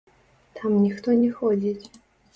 Там 0.59 0.79
ніхто 0.85 1.15
не 1.19 1.31
ходзіць. 1.43 1.85